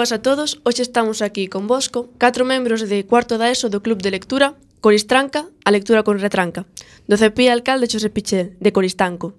[0.00, 0.56] boas a todos.
[0.64, 4.56] Hoxe estamos aquí con Bosco, catro membros de cuarto da ESO do Club de Lectura,
[4.80, 6.64] Coristranca, a lectura con retranca,
[7.04, 9.36] do Cepía Alcalde Xosé Pichel, de Coristanco.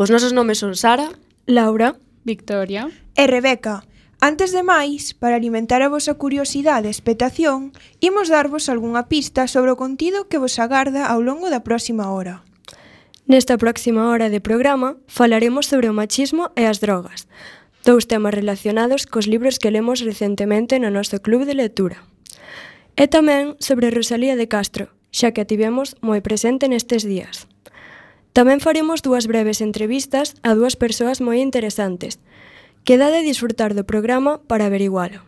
[0.00, 1.12] Os nosos nomes son Sara,
[1.44, 3.84] Laura, Victoria e Rebeca.
[4.16, 9.76] Antes de máis, para alimentar a vosa curiosidade e expectación, imos darvos algunha pista sobre
[9.76, 12.40] o contido que vos agarda ao longo da próxima hora.
[13.28, 17.28] Nesta próxima hora de programa falaremos sobre o machismo e as drogas
[17.88, 22.04] dous temas relacionados cos libros que lemos recentemente no noso club de lectura.
[23.00, 27.48] E tamén sobre Rosalía de Castro, xa que a tivemos moi presente nestes días.
[28.36, 32.20] Tamén faremos dúas breves entrevistas a dúas persoas moi interesantes.
[32.84, 35.24] Queda de disfrutar do programa para averigualo.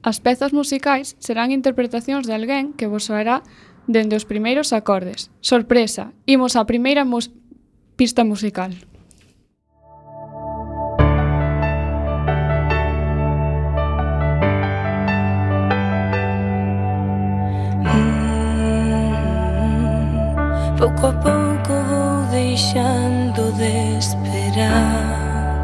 [0.00, 3.44] As pezas musicais serán interpretacións de alguén que vos soará
[3.84, 5.28] dende os primeiros acordes.
[5.44, 7.28] Sorpresa, imos á primeira mus
[8.00, 8.72] pista musical.
[20.84, 25.56] Pouco a pouco vou deixando de esperar.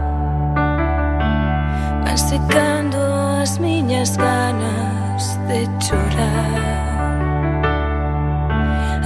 [2.06, 2.96] Van secando
[3.42, 7.20] as miñas ganas de chorar.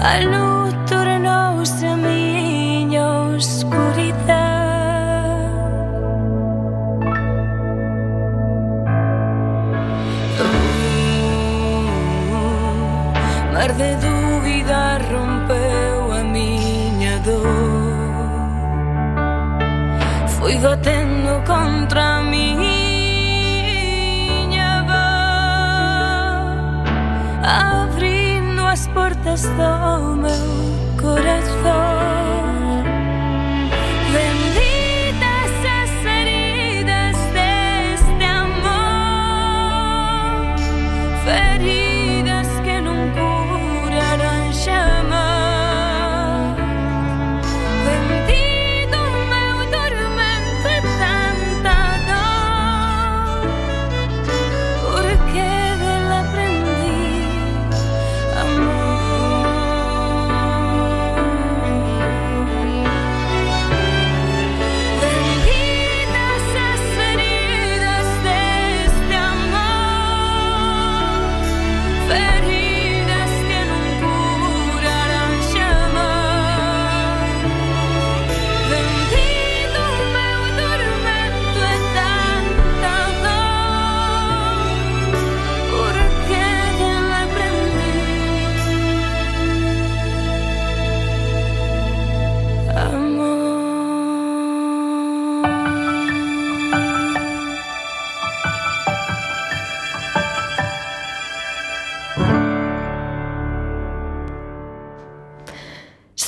[0.05, 4.23] A luz tornouse a miña oscuridade
[10.39, 11.83] oh,
[13.53, 14.94] Mar de dúvidas
[20.65, 22.63] Contigo tendo contra miña
[24.89, 26.57] voz
[27.45, 30.33] Abrindo as portas do meu
[30.99, 31.94] corazón.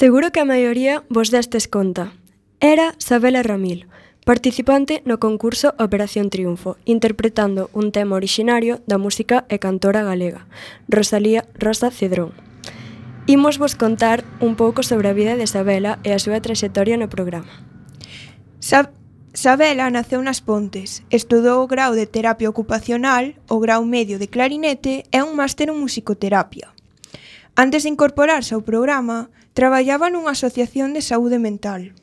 [0.06, 2.12] Seguro que a maioría vos destes conta.
[2.61, 3.91] Era Sabela Ramil,
[4.25, 10.47] participante no concurso Operación Triunfo, interpretando un tema originario da música e cantora galega,
[10.87, 12.38] Rosalía Rosa Cedrón.
[13.26, 17.11] Imos vos contar un pouco sobre a vida de Sabela e a súa trayectoria no
[17.11, 17.67] programa.
[18.62, 18.94] Sab
[19.35, 25.02] Sabela naceu nas Pontes, estudou o grau de terapia ocupacional, o grau medio de clarinete
[25.11, 26.70] e un máster en musicoterapia.
[27.59, 31.97] Antes de incorporarse ao programa, Traballaba nunha asociación de saúde mental.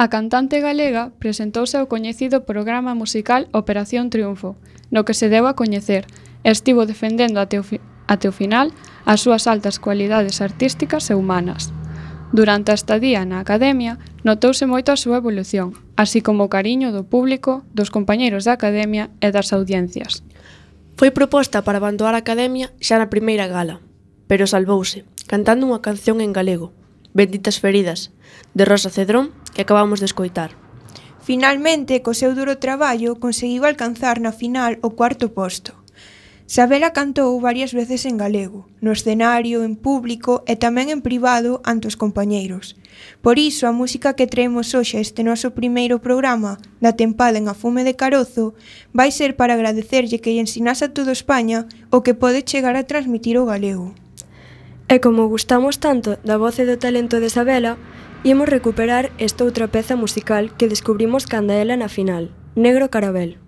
[0.00, 4.56] A cantante galega presentouse ao coñecido programa musical Operación Triunfo,
[4.88, 6.08] no que se deu a coñecer
[6.40, 8.72] e estivo defendendo até o, fi até o final
[9.04, 11.68] as súas altas cualidades artísticas e humanas.
[12.32, 17.04] Durante a estadía na academia, notouse moito a súa evolución, así como o cariño do
[17.04, 20.24] público, dos compañeiros da academia e das audiencias.
[20.96, 23.84] Foi proposta para abandonar a academia xa na primeira gala,
[24.24, 26.74] pero salvouse cantando unha canción en galego,
[27.14, 28.10] Benditas Feridas,
[28.50, 30.58] de Rosa Cedrón, que acabamos de escoitar.
[31.22, 35.78] Finalmente, co seu duro traballo, conseguiu alcanzar na final o cuarto posto.
[36.50, 41.86] Sabela cantou varias veces en galego, no escenario, en público e tamén en privado ante
[41.86, 42.74] os compañeiros.
[43.22, 47.54] Por iso, a música que traemos hoxe este noso primeiro programa da tempada en A
[47.54, 48.58] Fume de Carozo
[48.90, 52.82] vai ser para agradecerlle que lle ensinase a toda España o que pode chegar a
[52.82, 53.94] transmitir o galego.
[54.90, 57.78] E como gustamos tanto da voz e do talento de Isabela,
[58.26, 62.26] imos recuperar esta outra peza musical que descubrimos canda ela na final,
[62.58, 63.38] Negro Carabel.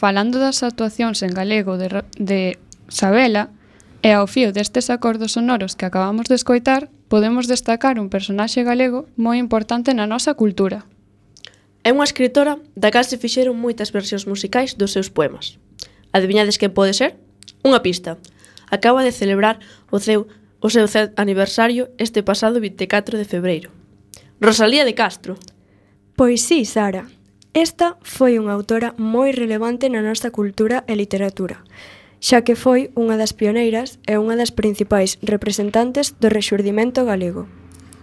[0.00, 2.56] Falando das actuacións en galego de, de
[2.88, 3.52] Sabela,
[4.00, 9.04] e ao fío destes acordos sonoros que acabamos de escoitar, podemos destacar un personaxe galego
[9.20, 10.88] moi importante na nosa cultura.
[11.84, 15.60] É unha escritora da cal se fixeron moitas versións musicais dos seus poemas.
[16.16, 17.20] Adivinades quen pode ser?
[17.60, 18.16] Unha pista.
[18.72, 19.60] Acaba de celebrar
[19.92, 20.32] o seu,
[20.64, 20.88] o seu
[21.20, 23.68] aniversario este pasado 24 de febreiro.
[24.40, 25.36] Rosalía de Castro.
[26.16, 27.04] Pois sí, Sara.
[27.52, 31.66] Esta foi unha autora moi relevante na nosa cultura e literatura,
[32.22, 37.50] xa que foi unha das pioneiras e unha das principais representantes do rexurdimento galego.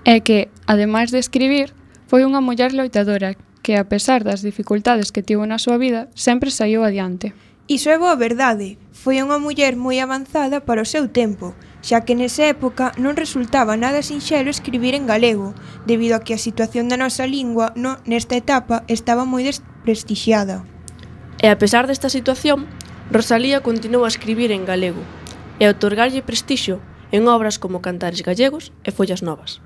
[0.04, 1.72] É que, ademais de escribir,
[2.12, 6.52] foi unha muller loitadora que, a pesar das dificultades que tivo na súa vida, sempre
[6.52, 7.32] saiu adiante.
[7.72, 8.76] Iso é boa verdade.
[8.92, 13.78] Foi unha muller moi avanzada para o seu tempo xa que nesa época non resultaba
[13.78, 15.54] nada sinxelo escribir en galego,
[15.86, 20.66] debido a que a situación da nosa lingua no, nesta etapa estaba moi desprestixiada.
[21.38, 22.66] E a pesar desta situación,
[23.14, 25.00] Rosalía continuou a escribir en galego
[25.62, 26.82] e a otorgarlle prestixio
[27.12, 29.64] en obras como Cantares Gallegos e Follas Novas.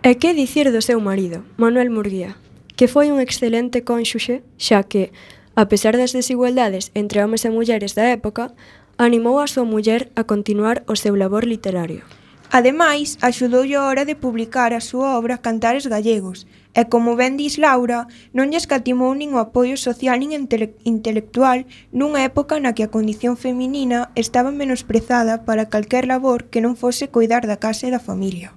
[0.00, 2.36] E que dicir do seu marido, Manuel Murguía,
[2.76, 5.12] que foi un excelente cónxuxe, xa que,
[5.54, 8.52] a pesar das desigualdades entre homes e mulleres da época,
[8.96, 12.06] Animou a súa muller a continuar o seu labor literario.
[12.54, 16.46] Ademais, axudoulle a hora de publicar a súa obra Cantares Gallegos,
[16.78, 21.66] e como ben dis Laura, non lle escatimou nin o apoio social nin intele intelectual
[21.90, 27.10] nunha época na que a condición feminina estaba menosprezada para calquer labor que non fose
[27.10, 28.54] cuidar da casa e da familia.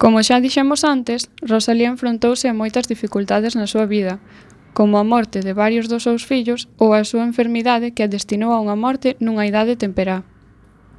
[0.00, 4.24] Como xa dixemos antes, Rosalía enfrontouse a moitas dificultades na súa vida,
[4.72, 8.54] como a morte de varios dos seus fillos ou a súa enfermidade que a destinou
[8.54, 10.22] a unha morte nunha idade temperá.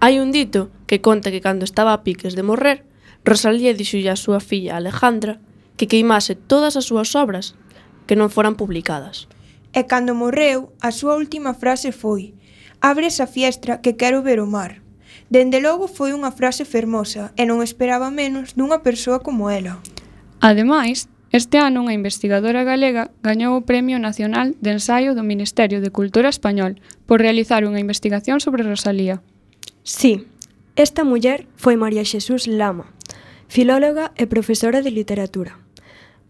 [0.03, 2.83] Hai un dito que conta que cando estaba a piques de morrer,
[3.23, 5.37] Rosalía dixolle a súa filla Alejandra
[5.77, 7.53] que queimase todas as súas obras
[8.09, 9.29] que non foran publicadas.
[9.71, 12.35] E cando morreu, a súa última frase foi
[12.81, 14.81] «Abre esa fiestra que quero ver o mar».
[15.31, 19.79] Dende logo foi unha frase fermosa e non esperaba menos dunha persoa como ela.
[20.43, 25.87] Ademais, Este ano unha investigadora galega gañou o Premio Nacional de Ensaio do Ministerio de
[25.87, 29.23] Cultura Español por realizar unha investigación sobre Rosalía.
[29.87, 30.27] Sí,
[30.75, 32.91] esta muller foi María Xesús Lama,
[33.47, 35.55] filóloga e profesora de literatura.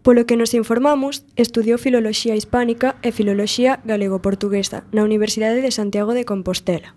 [0.06, 6.22] Polo que nos informamos, estudiou Filoloxía Hispánica e Filoloxía Galego-Portuguesa na Universidade de Santiago de
[6.22, 6.94] Compostela.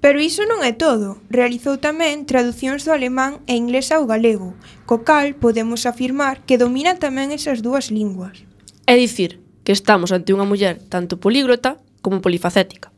[0.00, 1.18] Pero iso non é todo.
[1.32, 4.52] Realizou tamén traducións do alemán e inglés ao galego,
[4.84, 8.44] co cal podemos afirmar que domina tamén esas dúas linguas.
[8.86, 12.94] É dicir, que estamos ante unha muller tanto políglota como polifacética.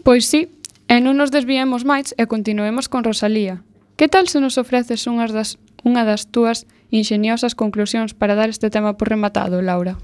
[0.00, 0.48] Pois sí,
[0.88, 3.60] e non nos desviemos máis e continuemos con Rosalía.
[4.00, 8.72] Que tal se nos ofreces unhas das, unha das túas inxeniosas conclusións para dar este
[8.72, 10.00] tema por rematado, Laura?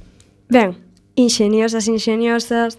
[0.52, 0.76] Ben,
[1.16, 2.78] inxeniosas, inxeniosas,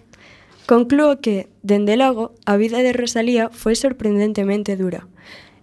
[0.68, 5.08] Conclúo que, dende logo, a vida de Rosalía foi sorprendentemente dura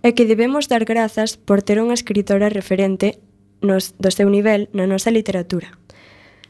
[0.00, 3.20] e que debemos dar grazas por ter unha escritora referente
[3.60, 5.76] nos, do seu nivel na nosa literatura.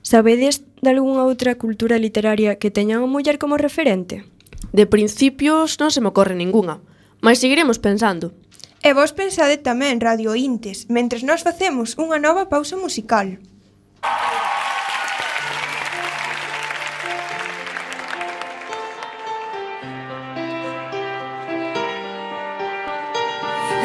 [0.06, 4.22] Sabedes de algunha outra cultura literaria que teña unha muller como referente?
[4.70, 6.78] De principios non se me ocorre ningunha,
[7.18, 8.38] mas seguiremos pensando.
[8.86, 13.42] E vos pensade tamén, Radio Intes, mentres nós facemos unha nova pausa musical.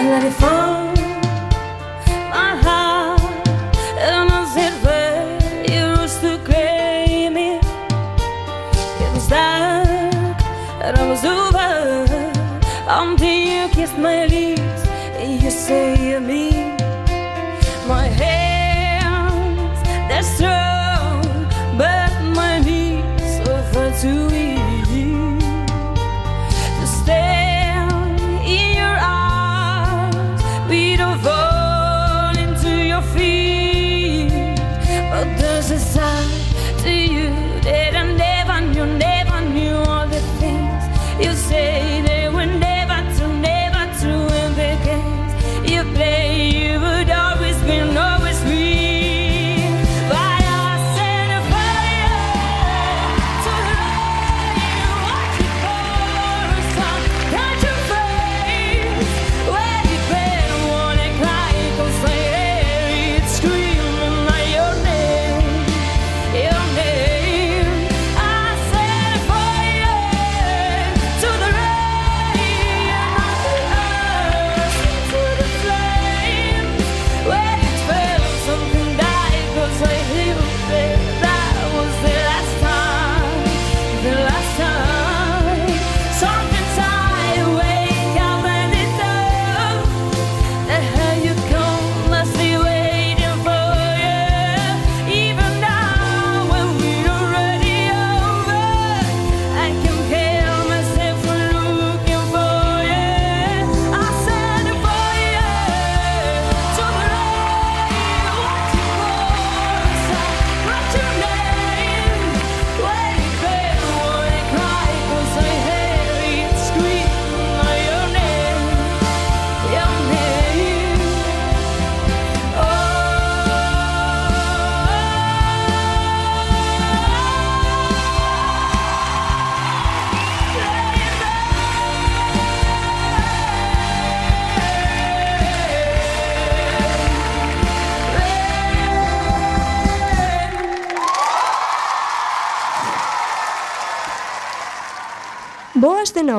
[0.10, 0.88] Let it found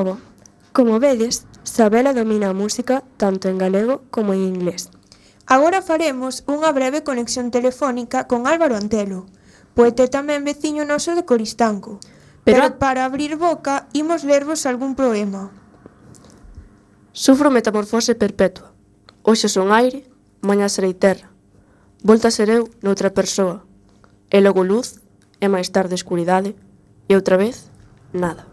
[0.00, 0.18] novo.
[0.72, 4.88] Como vedes, Sabela domina a música tanto en galego como en inglés.
[5.44, 9.28] Agora faremos unha breve conexión telefónica con Álvaro Antelo,
[9.76, 12.00] poeta e tamén veciño noso de Coristanco.
[12.46, 15.52] Pero, Pero para abrir boca, imos lervos algún poema.
[17.12, 18.72] Sufro metamorfose perpetua.
[19.20, 20.08] Hoxe son aire,
[20.40, 21.28] mañá serei terra.
[22.00, 23.66] Volta ser eu noutra persoa.
[24.32, 25.02] E logo luz,
[25.42, 26.56] e máis tarde escuridade,
[27.10, 27.68] e outra vez,
[28.14, 28.49] nada.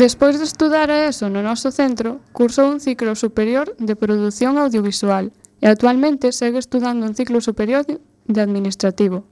[0.00, 5.28] Despois de estudar a ESO no noso centro, cursou un ciclo superior de produción audiovisual
[5.60, 9.28] e actualmente segue estudando un ciclo superior de administrativo.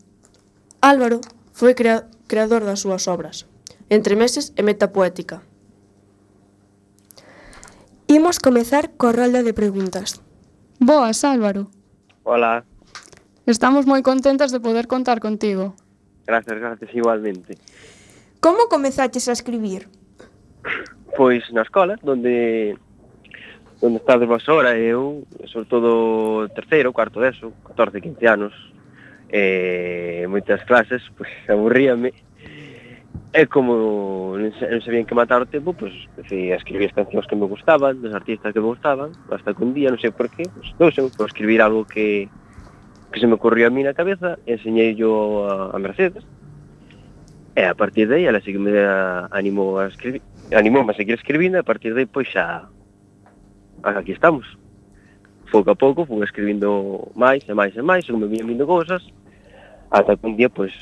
[0.84, 1.24] Álvaro
[1.56, 3.48] foi crea creador das súas obras,
[3.88, 5.40] entre meses e metapoética.
[8.04, 10.20] Imos comezar co rolda de preguntas.
[10.76, 11.72] Boas, Álvaro.
[12.28, 12.68] Hola.
[13.48, 15.72] Estamos moi contentas de poder contar contigo.
[16.28, 17.56] Gracias, gracias igualmente.
[18.44, 19.88] Como comezaches a escribir?
[21.16, 22.76] Pois na escola, onde
[23.80, 28.54] onde está de vos hora eu, sobre todo terceiro, cuarto deso, 14, 15 anos,
[29.30, 32.12] eh, moitas clases, pois aburríame,
[33.32, 37.46] e como non sabían que matar o tempo, pois decía, escribí as cancións que me
[37.46, 40.68] gustaban, dos artistas que me gustaban, hasta que un día, non sei por qué, pois,
[40.80, 42.26] non sei, por pois, escribir algo que,
[43.12, 46.24] que se me ocurrió a mí na cabeza, enseñei yo a, a Mercedes,
[47.54, 48.72] e a partir de aí, ela sí que me
[49.30, 50.24] animou a escribir,
[50.56, 52.68] animoume a seguir escribindo e a partir de aí pois xa
[53.82, 54.46] aquí estamos.
[55.50, 59.02] Pouco a pouco fui escribindo máis e máis e máis, e me viñan vindo cousas,
[59.90, 60.72] ata que un día, pois,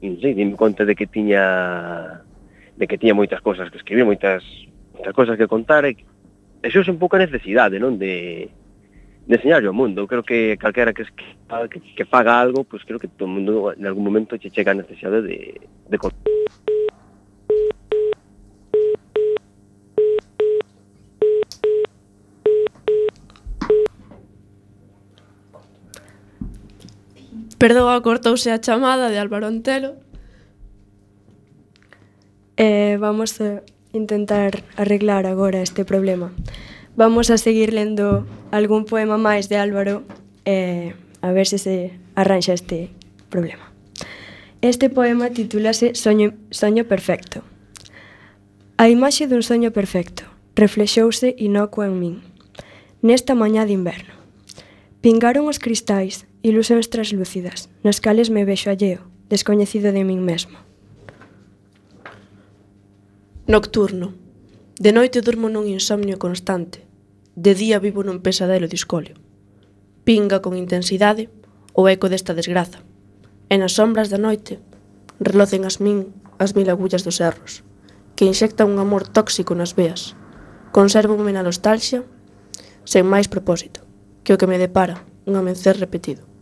[0.00, 2.24] non sei, dime conta de que tiña
[2.76, 4.44] de que tiña moitas cousas que escribir, moitas,
[4.92, 5.96] moitas cousas que contar, e,
[6.62, 8.48] e xo un pouco a necesidade, non, de,
[9.28, 10.04] de enseñarlle ao mundo.
[10.04, 11.28] Eu creo que calquera que, que,
[11.68, 14.80] que, que faga algo, pois creo que todo mundo en algún momento che chega a
[14.80, 16.24] necesidade de, de contar.
[27.58, 29.96] Perdoa, cortouse a chamada de Álvaro Antelo.
[32.58, 36.32] Eh, vamos a intentar arreglar agora este problema.
[36.96, 40.04] Vamos a seguir lendo algún poema máis de Álvaro
[40.44, 40.92] eh,
[41.24, 42.92] a ver se se arranxa este
[43.32, 43.72] problema.
[44.60, 47.40] Este poema titúlase Soño, Soño Perfecto.
[48.76, 52.16] A imaxe dun soño perfecto reflexouse inocua en min.
[53.00, 54.12] Nesta mañá de inverno.
[55.00, 60.62] Pingaron os cristais ilusións traslúcidas, nas cales me vexo alleo, descoñecido de min mesmo.
[63.50, 64.14] Nocturno.
[64.78, 66.86] De noite durmo nun insomnio constante.
[67.34, 69.18] De día vivo nun pesadelo discolio.
[70.06, 71.26] Pinga con intensidade
[71.74, 72.86] o eco desta desgraza.
[73.50, 74.62] E nas sombras da noite
[75.18, 77.66] relocen as min as mil agullas dos erros,
[78.14, 80.14] que inxectan un amor tóxico nas veas.
[80.70, 82.06] Consérvome na nostalxia
[82.86, 83.82] sen máis propósito
[84.22, 86.35] que o que me depara un amencer repetido.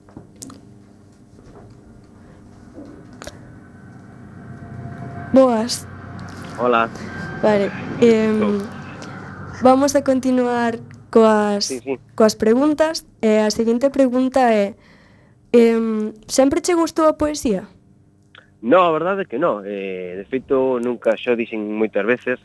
[5.35, 5.89] Boas.
[6.61, 6.89] Hola.
[7.43, 7.69] Vale.
[8.01, 8.31] Eh,
[9.65, 10.79] vamos a continuar
[11.11, 11.99] coas, sí, sí.
[12.15, 13.03] coas preguntas.
[13.21, 14.79] E eh, a seguinte pregunta é
[15.51, 17.67] eh, sempre che gustou a poesía?
[18.63, 19.67] No, a verdade é que non.
[19.67, 22.39] Eh, de feito, nunca xa dixen moitas veces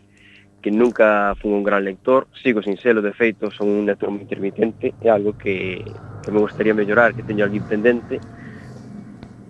[0.58, 4.26] que nunca fui un gran lector, sigo sin selo, de feito, son un lector moi
[4.26, 5.86] intermitente, é algo que,
[6.26, 8.18] que me gustaría mellorar, que teño alguén pendente,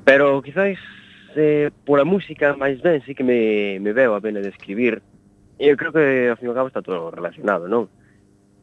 [0.03, 0.77] pero quizáis
[1.35, 5.01] eh, a música máis ben sí que me, me veo a pena de escribir.
[5.59, 7.91] E eu creo que ao fin e ao cabo está todo relacionado, non?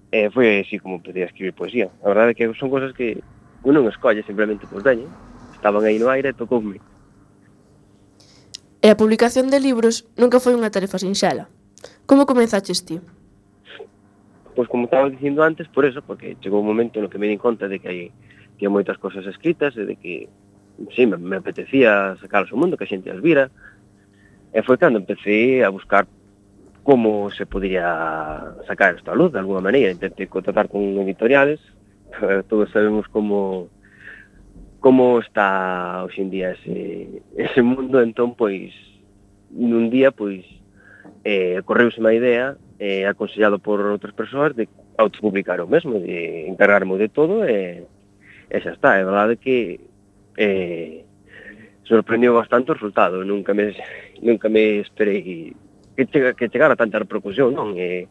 [0.09, 1.92] E eh, foi así como empecé a escribir poesía.
[2.00, 3.20] A verdade é que son cosas que
[3.66, 5.11] uno non escolle simplemente pois veñen
[5.52, 6.79] estaban aí no aire e tocoume.
[8.81, 11.50] E a publicación de libros nunca foi unha tarefa sinxela.
[12.07, 13.02] Como comenzaches ti?
[14.55, 17.37] Pois como estaba dicindo antes, por eso, porque chegou un momento no que me di
[17.37, 18.00] conta de que hai,
[18.57, 20.31] que hai moitas cosas escritas e de que
[20.94, 23.50] sí, me, me apetecía sacar ao mundo, que a xente as vira,
[24.52, 26.06] e foi cando empecé a buscar
[26.86, 29.90] como se podría sacar isto a luz de alguna maneira.
[29.90, 31.60] Intentei contratar con editoriales,
[32.22, 33.68] eh, todos sabemos como
[34.78, 38.70] como está hoxe en día ese, ese mundo, entón, pois,
[39.50, 40.46] nun día, pois,
[41.26, 46.94] eh, correuse má idea, eh, aconsellado por outras persoas, de autopublicar o mesmo, de encargarme
[47.02, 47.82] de todo, e,
[48.46, 48.94] e xa está.
[48.94, 49.82] É verdade que
[50.37, 51.05] eh,
[51.85, 53.25] sorprendeu bastante o resultado.
[53.25, 53.75] Nunca me,
[54.22, 55.55] nunca me esperei
[55.96, 57.75] que, chega, que chegara tanta repercusión, non?
[57.77, 58.09] E,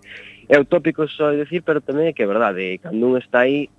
[0.48, 3.70] é utópico só decir, pero tamén é que é verdade, eh, cando un está aí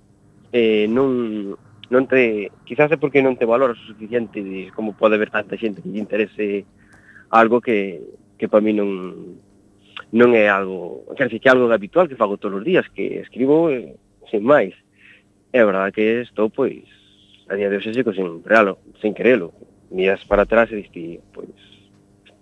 [0.51, 1.55] eh, non,
[1.87, 5.55] non te, quizás é porque non te valoras o suficiente de como pode haber tanta
[5.55, 6.67] xente que lle interese
[7.31, 8.03] algo que,
[8.35, 9.39] que para mí non,
[10.11, 13.23] non é algo, quer dizer, que é algo habitual que fago todos os días, que
[13.23, 13.95] escribo eh,
[14.27, 14.75] sen máis.
[15.55, 16.83] É verdade que estou, pois,
[17.49, 19.53] a día de hoxe sigo sin realo, sin querelo.
[19.89, 21.47] Mías para atrás e diste, pois,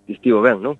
[0.06, 0.74] distivo estivo ben, non?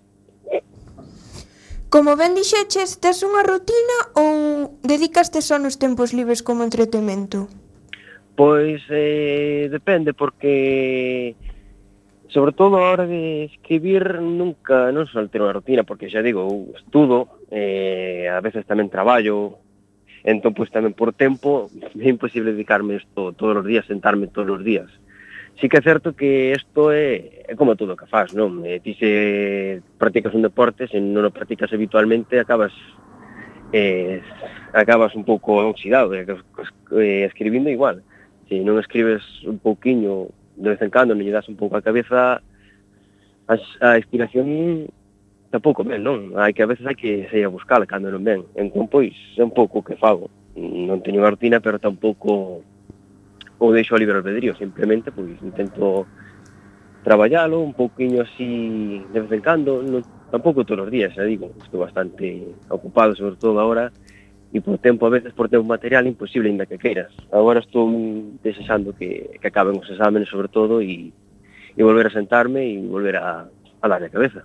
[1.86, 7.46] Como ben dixeches, tes unha rutina ou dedicaste só nos tempos libres como entretemento?
[8.34, 11.38] Pois eh, depende, porque
[12.28, 17.40] sobre todo a hora de escribir nunca non soltero unha rutina, porque xa digo, estudo,
[17.48, 19.62] eh, a veces tamén traballo,
[20.26, 24.62] Entón, pois tamén por tempo é imposible dedicarme isto todos os días, sentarme todos os
[24.66, 24.90] días.
[25.62, 28.66] Sí que é certo que isto é, é como todo o que faz, non?
[28.66, 32.74] E ti se practicas un deporte, se non o practicas habitualmente, acabas
[33.70, 34.18] eh,
[34.74, 38.02] acabas un pouco oxidado, eh, eh, escribindo igual.
[38.50, 41.86] Se non escribes un pouquiño de vez en cando, non lle das un pouco a
[41.86, 42.42] cabeza,
[43.46, 44.90] a, a inspiración
[45.50, 46.34] tampouco ben, non?
[46.34, 48.44] Hai que a veces hai que sair a buscar cando non ven.
[48.58, 50.30] Entón, pois, é un pouco o que fago.
[50.56, 52.62] Non teño unha rutina, pero tampouco
[53.58, 54.56] o deixo a libre albedrío.
[54.56, 56.06] Simplemente, pois, intento
[57.06, 59.82] traballalo un pouquiño así de vez en cando.
[59.82, 61.54] Non, tampouco todos os días, xa digo.
[61.62, 63.94] Estou bastante ocupado, sobre todo agora,
[64.52, 67.12] e por tempo, a veces, por tempo material, imposible ainda que queiras.
[67.30, 67.86] Agora estou
[68.42, 71.12] desexando que, que acaben os exámenes, sobre todo, e,
[71.76, 74.42] e volver a sentarme e volver a, a darle a cabeza.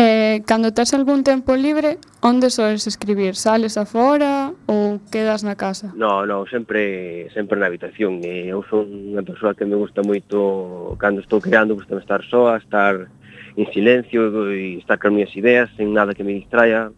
[0.00, 3.34] Eh, cando tes algún tempo libre, onde soles escribir?
[3.34, 5.90] Sales afora ou quedas na casa?
[5.98, 8.22] No, no, sempre sempre na habitación.
[8.22, 12.62] E eu sou unha persoa que me gusta moito cando estou creando, gusta estar soa,
[12.62, 13.10] estar
[13.58, 16.94] en silencio e estar con minhas ideas, sen nada que me distraia.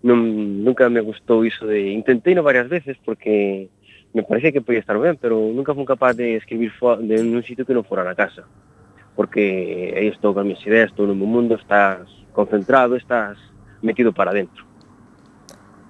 [0.00, 1.92] Non, nunca me gustou iso de...
[1.92, 3.68] Intentei no varias veces porque
[4.16, 6.72] me parece que podía estar ben, pero nunca fui capaz de escribir
[7.04, 8.48] de un sitio que non fora na casa.
[9.12, 12.08] Porque aí estou con minhas ideas, estou no meu mundo, estás
[12.40, 13.36] concentrado, estás
[13.82, 14.64] metido para dentro.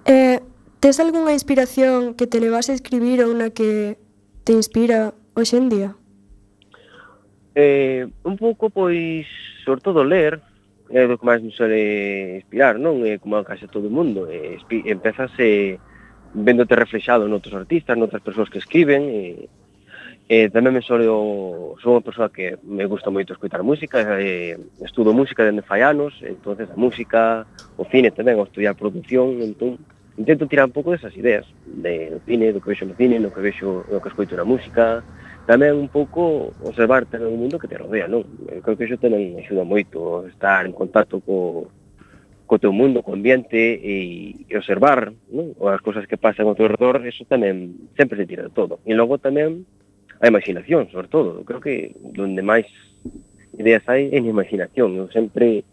[0.05, 0.41] Eh,
[0.81, 4.01] tes algunha inspiración que te levas a escribir ou na que
[4.43, 5.91] te inspira hoxe en día?
[7.55, 9.27] Eh, un pouco, pois,
[9.63, 10.43] sobre todo ler,
[10.91, 13.07] é do que máis me suele inspirar, non?
[13.07, 14.27] É como a case todo o mundo.
[14.27, 14.59] É,
[14.91, 15.79] empezas eh,
[16.35, 19.47] vendote reflexado noutros artistas, noutras persoas que escriben, e,
[20.33, 25.11] Eh, tamén me solo, sou unha persoa que me gusta moito escutar música, eh, estudo
[25.11, 27.43] música dende fai anos, entonces a música,
[27.75, 29.83] o cine tamén, o estudiar produción, entón
[30.15, 33.35] intento tirar un pouco desas ideas, de, do cine, do que vexo no cine, no
[33.35, 35.03] que vexo, no que escoito na música,
[35.51, 38.23] tamén un pouco observar tamén o mundo que te rodea, non?
[38.55, 41.75] Eu creo que iso tamén axuda moito, estar en contacto co,
[42.47, 45.59] co teu mundo, co ambiente e, e observar non?
[45.75, 48.79] as cousas que pasan ao teu redor, eso tamén sempre se tira de todo.
[48.87, 49.67] E logo tamén
[50.21, 51.41] a imaginación, sobre todo.
[51.41, 52.69] Eu creo que donde máis
[53.57, 54.93] ideas hai é na imaginación.
[54.95, 55.65] Eu sempre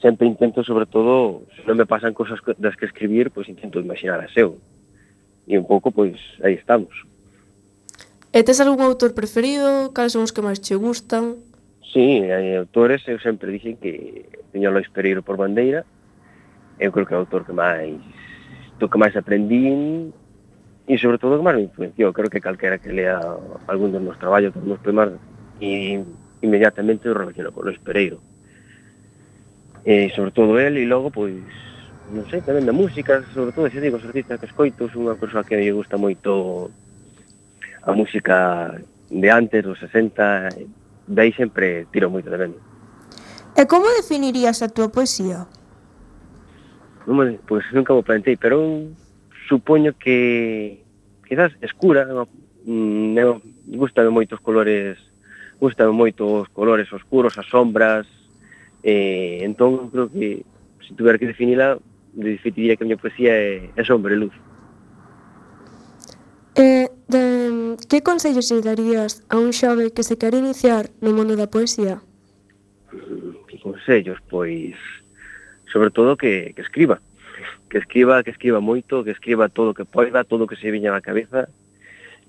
[0.00, 4.20] sempre intento, sobre todo, se non me pasan cosas das que escribir, pois intento imaginar
[4.20, 4.60] as eu.
[5.48, 6.92] E un pouco, pois, aí estamos.
[8.28, 9.96] E tes algún autor preferido?
[9.96, 11.40] Cales son os que máis che gustan?
[11.80, 15.88] Sí, hai autores, eu sempre dixen que teño Lois Pereiro por bandeira.
[16.76, 17.96] Eu creo que é o autor que máis
[18.76, 20.12] do que máis aprendín
[20.86, 23.18] e sobre todo que máis me influenciou, creo que calquera que lea
[23.66, 25.18] algún dos meus traballos, dos meus poemas,
[25.58, 25.98] e
[26.42, 28.22] inmediatamente o relaciono con o Pereiro.
[29.82, 31.42] Eh, e sobre todo el, e logo, pois,
[32.14, 35.18] non sei, tamén da música, sobre todo, se digo, os artistas que escoito, son unha
[35.18, 36.70] persoa que me gusta moito
[37.82, 38.78] a música
[39.10, 40.54] de antes, dos 60,
[41.10, 42.62] de aí sempre tiro moito de menos.
[43.58, 45.50] E como definirías a túa poesía?
[47.10, 48.86] Non me, pois nunca me plantei, pero
[49.48, 50.82] supoño que
[51.28, 52.28] quizás escura, eu
[52.66, 54.98] mm, gustame moitos colores,
[55.60, 58.06] gustame os colores oscuros, as sombras,
[58.82, 60.44] eh, entón creo que
[60.86, 61.78] se tuver que definila,
[62.14, 64.34] definiría que a miña poesía é, é sombra e luz.
[66.56, 71.36] Eh, de, que consellos lle darías a un xove que se quere iniciar no mundo
[71.36, 72.00] da poesía?
[73.50, 74.18] Que consellos?
[74.30, 74.78] Pois,
[75.68, 77.02] sobre todo que, que escriba
[77.68, 80.70] que escriba, que escriba moito, que escriba todo o que poida, todo o que se
[80.70, 81.50] viña na cabeza,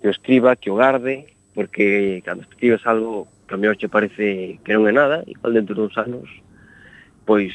[0.02, 4.60] que o escriba, que o garde, porque cando escribes algo que a mellor che parece
[4.62, 6.30] que non é nada, igual dentro duns anos,
[7.26, 7.54] pois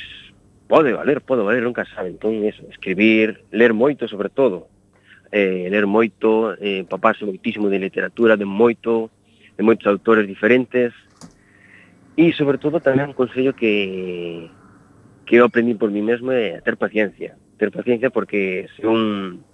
[0.66, 2.10] pode valer, pode valer, nunca sabe.
[2.10, 4.66] Entón, eso, escribir, ler moito sobre todo,
[5.30, 9.10] eh, ler moito, eh, paparse moitísimo de literatura, de moito,
[9.54, 10.90] de moitos autores diferentes,
[12.16, 14.48] e sobre todo tamén un consello que,
[15.24, 19.44] que eu aprendi por mí mesmo é ter paciencia, ter paciencia porque se un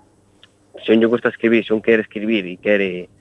[0.83, 3.13] se un lle gusta escribir, se un quere escribir e quere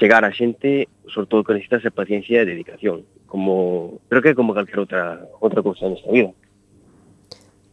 [0.00, 4.80] chegar a xente, sobre todo que necesitas paciencia e dedicación, como creo que como calquer
[4.80, 6.32] outra outra cousa nesta vida.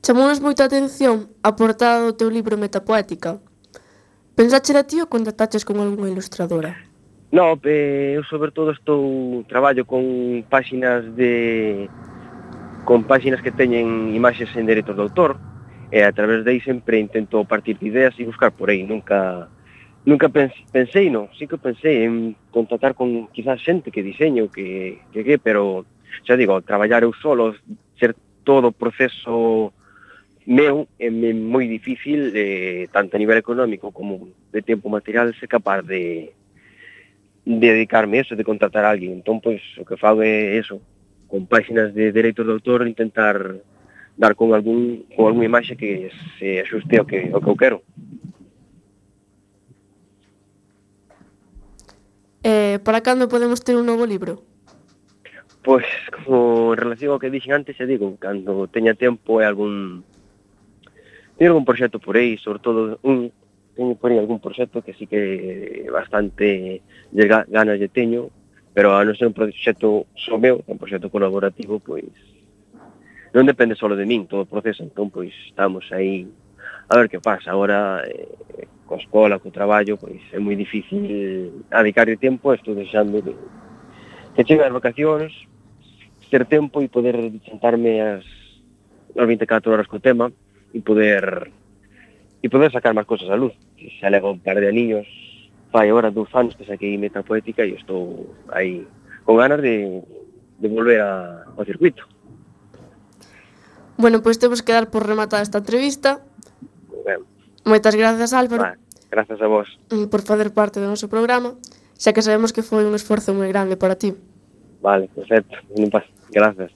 [0.03, 3.39] Chamounos moita atención a portada do teu libro Metapoética.
[4.35, 6.75] Pensache da ti ou contactaches con algunha ilustradora?
[7.31, 10.03] No, eh, eu sobre todo estou traballo con
[10.51, 11.87] páxinas de
[12.83, 15.39] con páxinas que teñen imaxes en dereitos de autor,
[15.91, 19.49] e a través de aí sempre intento partir de ideas e buscar por aí, nunca
[20.06, 25.23] nunca pensei, no, sí que pensei en contactar con quizás xente que diseño, que, que,
[25.23, 25.86] que pero
[26.25, 27.54] xa digo, traballar eu solo,
[27.99, 29.73] ser todo o proceso
[30.47, 35.86] meu é moi difícil, eh, tanto a nivel económico como de tempo material, ser capaz
[35.86, 36.34] de,
[37.45, 39.21] de dedicarme a eso, de contratar a alguén.
[39.21, 40.82] Entón, pois, o que fago é eso,
[41.30, 43.62] con páxinas de dereitos de autor, intentar
[44.21, 47.77] dar con algún con algunha imaxe que se axuste ao que, ao que eu quero.
[52.45, 54.45] Eh, para cando podemos ter un novo libro?
[55.65, 60.05] Pois, como en relación ao que dixen antes, se digo, cando teña tempo e algún...
[61.38, 63.34] Teño algún proxecto por aí, sobre todo un...
[63.73, 68.29] Teño por aí algún proxecto que sí que bastante de ganas de teño,
[68.77, 72.31] pero a non ser un proxecto só meu, un proxecto colaborativo, pois
[73.32, 76.28] non depende só de min todo o proceso, entón pois estamos aí
[76.91, 82.12] a ver que pasa agora eh, co escola, co traballo, pois é moi difícil adicar
[82.12, 83.32] o tempo, estou deixando de,
[84.36, 85.32] que chegan as vacacións,
[86.28, 87.15] ter tempo e poder
[87.48, 88.28] sentarme as,
[89.15, 90.28] as 24 horas co tema
[90.76, 91.48] e poder
[92.44, 93.56] e poder sacar máis cosas á luz.
[93.80, 95.08] Xa levo un par de anillos,
[95.72, 98.84] fai agora dous anos que saquei meta poética e estou aí
[99.24, 100.04] con ganas de,
[100.60, 102.04] de volver a, ao circuito.
[104.01, 106.25] Bueno, pois pues temos que dar por rematada esta entrevista.
[107.05, 107.21] Ben.
[107.69, 108.63] Moitas grazas, Álvaro.
[108.63, 108.81] Ben,
[109.13, 109.69] grazas a vos.
[109.93, 111.53] Mm, por fazer parte do noso programa,
[112.01, 114.17] xa que sabemos que foi un esforzo moi grande para ti.
[114.81, 115.53] Vale, perfecto.
[116.33, 116.73] Grazas.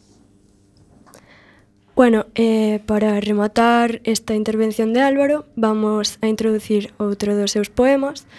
[1.98, 8.30] Bueno, eh, para rematar esta intervención de Álvaro, vamos a introducir outro dos seus poemas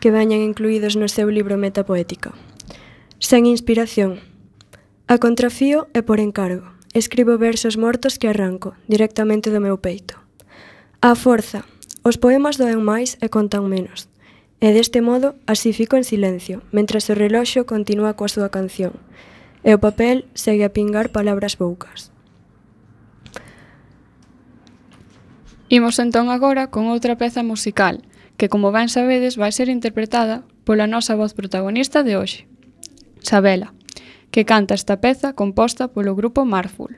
[0.00, 2.32] que veñan incluídos no seu libro Metapoética.
[3.20, 4.24] Sen inspiración.
[5.12, 6.79] A contrafío e por encargo.
[6.92, 10.18] Escribo versos mortos que arranco, directamente do meu peito.
[11.00, 11.62] A forza.
[12.02, 14.10] Os poemas doen máis e contan menos.
[14.58, 18.98] E deste modo, así fico en silencio, mentras o reloxo continúa coa súa canción.
[19.62, 22.10] E o papel segue a pingar palabras boucas.
[25.70, 28.02] Imos entón agora con outra peza musical,
[28.34, 32.50] que como ben sabedes vai ser interpretada pola nosa voz protagonista de hoxe,
[33.22, 33.70] Sabela
[34.30, 36.94] que canta esta peza composta polo grupo Marful.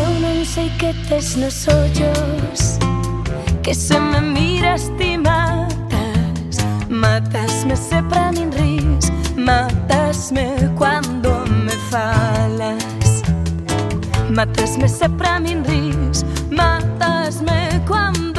[0.00, 2.78] Eu non sei que tes nos ollos
[3.62, 6.56] Que se me miras ti matas
[6.88, 13.22] Matasme se pra min ris Matasme cuando me falas
[14.28, 18.29] Matasme se pra min ris Matasme cuando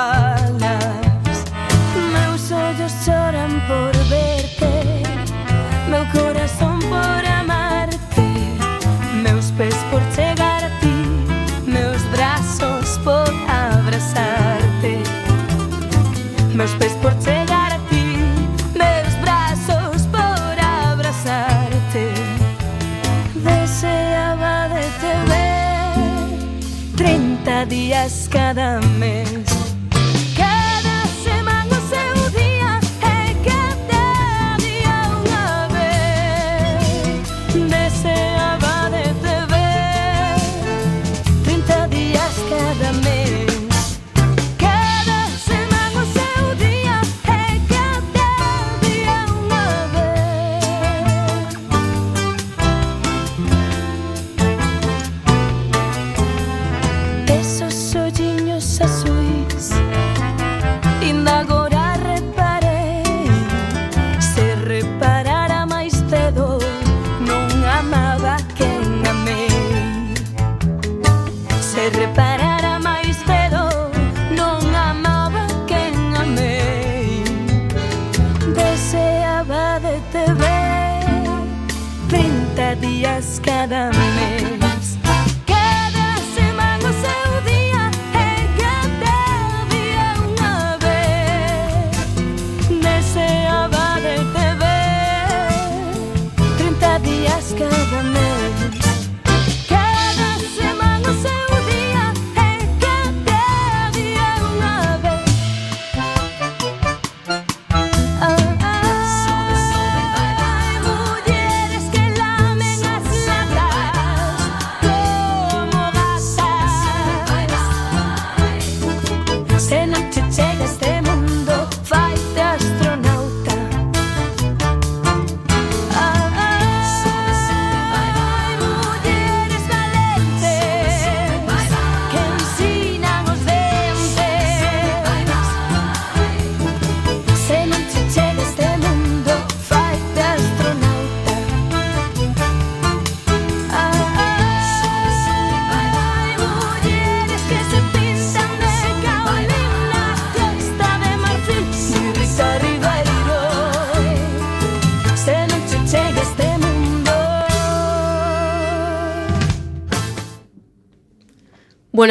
[0.00, 1.44] falas
[2.12, 4.72] Meus ollos choran por verte.
[5.90, 6.69] Meu corazón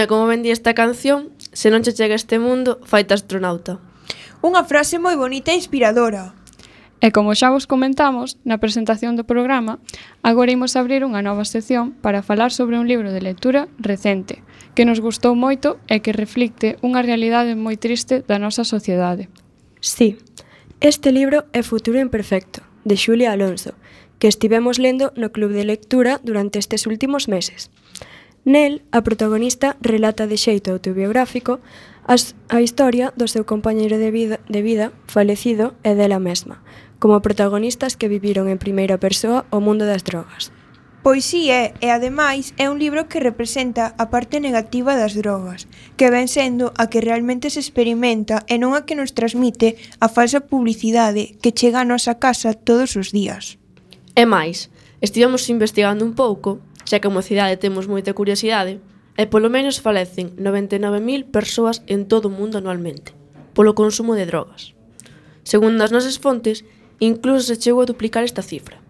[0.09, 3.77] como ben di esta canción, se non che chega este mundo, faite astronauta.
[4.41, 6.33] Unha frase moi bonita e inspiradora.
[6.97, 9.77] E como xa vos comentamos na presentación do programa,
[10.25, 14.41] agora imos abrir unha nova sección para falar sobre un libro de lectura recente,
[14.73, 19.29] que nos gustou moito e que reflicte unha realidade moi triste da nosa sociedade.
[19.77, 20.17] Sí,
[20.81, 23.77] este libro é Futuro Imperfecto, de Xulia Alonso,
[24.17, 27.69] que estivemos lendo no Club de Lectura durante estes últimos meses.
[28.45, 31.59] Nel, a protagonista relata de xeito autobiográfico
[32.09, 36.63] as, a historia do seu compañeiro de vida, de vida falecido e dela mesma,
[36.97, 40.49] como protagonistas que viviron en primeira persoa o mundo das drogas.
[40.99, 45.69] Pois sí é, e ademais é un libro que representa a parte negativa das drogas,
[45.95, 50.11] que ven sendo a que realmente se experimenta e non a que nos transmite a
[50.11, 53.55] falsa publicidade que chega a nosa casa todos os días.
[54.11, 54.67] E máis,
[54.99, 58.81] estivemos investigando un pouco xa que como cidade temos moita curiosidade,
[59.13, 63.13] e polo menos falecen 99.000 persoas en todo o mundo anualmente,
[63.53, 64.73] polo consumo de drogas.
[65.45, 66.65] Segundo as nosas fontes,
[66.97, 68.81] incluso se chegou a duplicar esta cifra.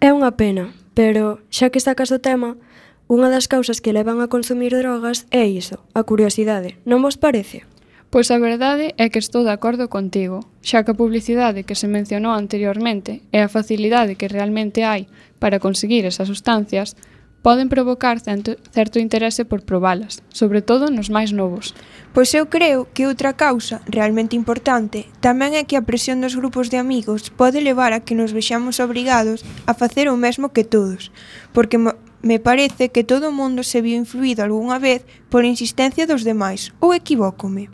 [0.00, 2.56] É unha pena, pero xa que sacas o tema,
[3.04, 6.80] unha das causas que levan a consumir drogas é iso, a curiosidade.
[6.88, 7.68] Non vos parece?
[8.10, 11.86] Pois a verdade é que estou de acordo contigo, xa que a publicidade que se
[11.86, 15.06] mencionou anteriormente e a facilidade que realmente hai
[15.38, 16.98] para conseguir esas sustancias
[17.46, 21.70] poden provocar cento, certo interese por probalas, sobre todo nos máis novos.
[22.10, 26.66] Pois eu creo que outra causa realmente importante tamén é que a presión dos grupos
[26.66, 31.14] de amigos pode levar a que nos vexamos obrigados a facer o mesmo que todos,
[31.54, 36.26] porque me parece que todo o mundo se viu influído algunha vez por insistencia dos
[36.26, 37.70] demais, ou equivócome.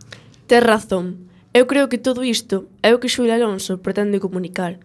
[0.47, 1.27] Tes razón.
[1.53, 4.79] Eu creo que todo isto é o que Xulia Alonso pretende comunicar,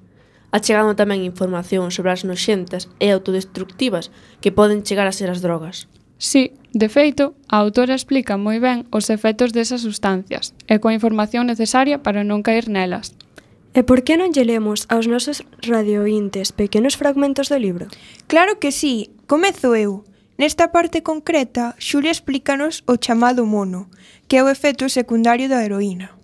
[0.50, 4.10] achegando tamén información sobre as noxentas e autodestructivas
[4.42, 5.86] que poden chegar a ser as drogas.
[6.18, 11.46] Sí, de feito, a autora explica moi ben os efectos desas sustancias e coa información
[11.46, 13.14] necesaria para non caer nelas.
[13.78, 17.86] E por que non lle lemos aos nosos radiointes pequenos fragmentos do libro?
[18.26, 20.06] Claro que sí, comezo eu.
[20.42, 23.94] Nesta parte concreta, Xulia explícanos o chamado mono,
[24.32, 26.16] que é o efecto secundario da heroína.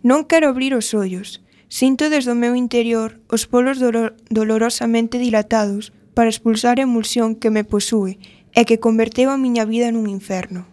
[0.00, 1.44] Non quero abrir os ollos.
[1.68, 7.60] Sinto desde o meu interior os polos dolorosamente dilatados para expulsar a emulsión que me
[7.60, 8.16] posúe
[8.56, 10.64] e que converteu a miña vida nun inferno.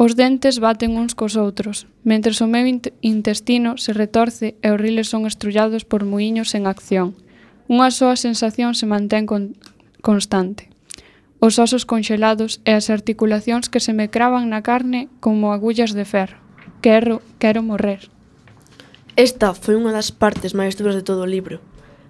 [0.00, 2.64] Os dentes baten uns cos outros, mentres o meu
[3.04, 7.12] intestino se retorce e os riles son estrullados por muiños en acción.
[7.68, 9.52] Unha soa sensación se mantén con
[10.00, 10.72] constante
[11.40, 16.04] os osos conxelados e as articulacións que se me cravan na carne como agullas de
[16.04, 16.40] ferro.
[16.80, 18.08] Quero, quero morrer.
[19.16, 21.60] Esta foi unha das partes máis duras de todo o libro.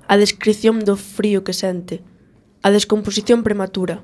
[0.07, 2.03] A descrición do frío que sente.
[2.62, 4.03] A descomposición prematura.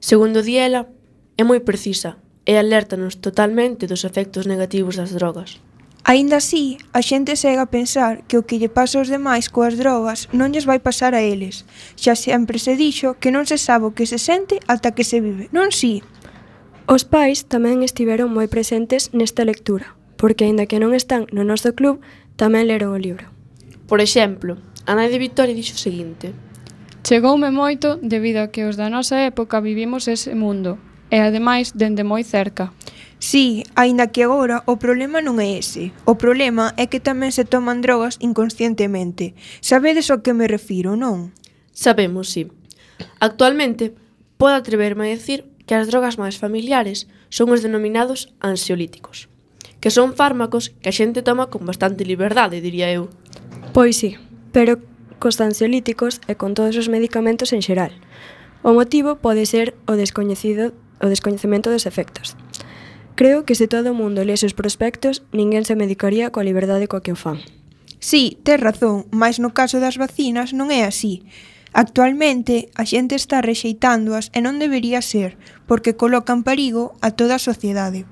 [0.00, 0.88] Segundo Diela,
[1.36, 5.60] é moi precisa e alértanos totalmente dos efectos negativos das drogas.
[6.04, 9.80] Aínda así, a xente segue a pensar que o que lle pasa aos demais coas
[9.80, 11.64] drogas non lles vai pasar a eles.
[11.96, 15.24] Xa sempre se dixo que non se sabe o que se sente ata que se
[15.24, 16.04] vive, non si?
[16.84, 21.72] Os pais tamén estiveron moi presentes nesta lectura, porque aínda que non están no noso
[21.72, 22.04] club,
[22.36, 23.32] tamén leron o libro.
[23.88, 26.36] Por exemplo, a nai de Victoria dixo o seguinte.
[27.00, 30.76] Chegoume moito debido a que os da nosa época vivimos ese mundo,
[31.08, 32.76] e ademais dende moi cerca.
[33.24, 35.96] Sí, aínda que agora o problema non é ese.
[36.04, 39.32] O problema é que tamén se toman drogas inconscientemente.
[39.64, 41.32] Sabedes ao que me refiro, non?
[41.72, 42.52] Sabemos, si.
[43.24, 43.96] Actualmente,
[44.36, 49.32] podo atreverme a decir que as drogas máis familiares son os denominados ansiolíticos,
[49.80, 53.08] que son fármacos que a xente toma con bastante liberdade, diría eu.
[53.72, 54.20] Pois sí,
[54.52, 54.84] pero
[55.16, 57.96] cos ansiolíticos e con todos os medicamentos en xeral.
[58.60, 62.36] O motivo pode ser o descoñecido o descoñecemento dos efectos.
[63.14, 67.02] Creo que se todo o mundo lese os prospectos, ninguén se medicaría coa liberdade coa
[67.04, 67.38] que o fan.
[68.02, 71.22] Sí, tes razón, mas no caso das vacinas non é así.
[71.74, 77.42] Actualmente, a xente está rexeitándoas e non debería ser, porque colocan perigo a toda a
[77.42, 78.06] sociedade.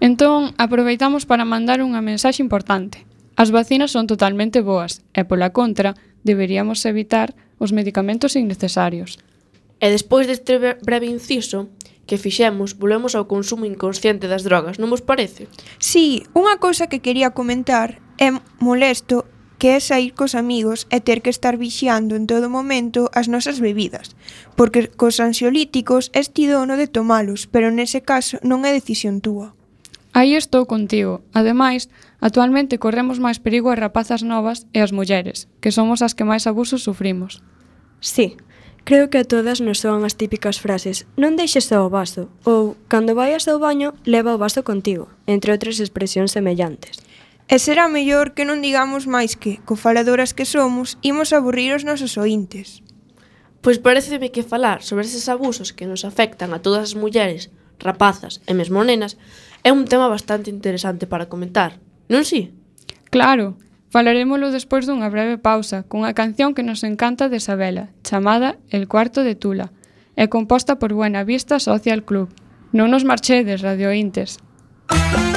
[0.00, 3.04] Entón, aproveitamos para mandar unha mensaxe importante.
[3.36, 9.20] As vacinas son totalmente boas e, pola contra, deberíamos evitar os medicamentos innecesarios.
[9.80, 11.68] E despois deste breve inciso,
[12.06, 15.50] que fixemos, volvemos ao consumo inconsciente das drogas, non vos parece?
[15.82, 18.30] Sí, unha cousa que quería comentar é
[18.62, 19.26] molesto
[19.58, 23.58] que é sair cos amigos e ter que estar vixiando en todo momento as nosas
[23.58, 24.14] bebidas,
[24.54, 29.56] porque cos ansiolíticos és ti dono de tomalos, pero nese caso non é decisión túa.
[30.16, 31.20] Aí estou contigo.
[31.36, 31.92] Ademais,
[32.24, 36.48] actualmente corremos máis perigo as rapazas novas e as mulleres, que somos as que máis
[36.48, 37.44] abusos sufrimos.
[38.00, 38.36] Sí,
[38.86, 42.78] Creo que a todas nos soan as típicas frases non deixes só o vaso ou
[42.86, 47.02] cando vaias ao baño leva o vaso contigo, entre outras expresións semellantes.
[47.50, 51.82] E será mellor que non digamos máis que, co faladoras que somos, imos aburrir os
[51.82, 52.78] nosos ointes.
[53.58, 57.50] Pois pareceme que falar sobre eses abusos que nos afectan a todas as mulleres,
[57.82, 59.18] rapazas e mesmo nenas
[59.66, 62.54] é un tema bastante interesante para comentar, non si?
[63.10, 63.58] Claro,
[63.90, 69.22] Falarémolo despois dunha breve pausa cunha canción que nos encanta de Sabela, chamada El cuarto
[69.22, 69.70] de Tula,
[70.18, 72.28] e composta por Buena Vista Social Club.
[72.74, 74.42] Non nos marchedes, radiointes.
[74.90, 75.35] Música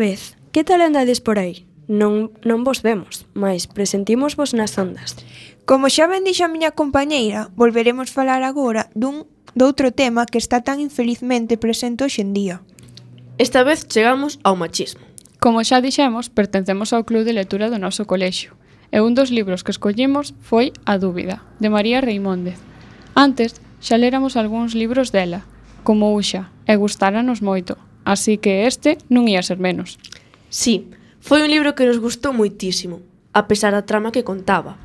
[0.00, 1.68] vez, que tal andades por aí?
[1.92, 5.20] Non, non vos vemos, mas presentimosvos nas ondas.
[5.68, 10.64] Como xa ben dixo a miña compañeira, volveremos falar agora dun doutro tema que está
[10.64, 12.56] tan infelizmente presente hoxe en día.
[13.36, 15.04] Esta vez chegamos ao machismo.
[15.36, 18.56] Como xa dixemos, pertencemos ao club de lectura do noso colexio,
[18.88, 22.56] e un dos libros que escollimos foi A dúbida, de María Reimóndez.
[23.12, 25.44] Antes, xa leramos algúns libros dela,
[25.84, 29.98] como Uxa, e gustáranos moito, así que este non ia ser menos.
[30.50, 30.90] Sí,
[31.20, 33.04] foi un libro que nos gustou moitísimo,
[33.36, 34.80] a pesar da trama que contaba.